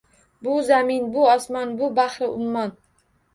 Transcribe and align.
Bu 0.45 0.53
zamin, 0.69 1.05
bu 1.17 1.27
osmon, 1.33 1.75
bu 1.83 1.91
bahri 2.01 2.31
ummon. 2.39 2.75